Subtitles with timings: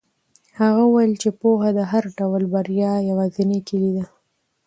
[0.59, 4.05] هغه وویل چې پوهه د هر ډول بریا یوازینۍ کیلي ده.